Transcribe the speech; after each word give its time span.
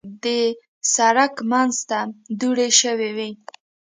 د 0.23 0.25
سړک 0.93 1.33
منځ 1.51 1.75
ته 1.89 1.99
دوړې 2.39 2.69
شوې 2.81 3.09
وې. 3.17 3.29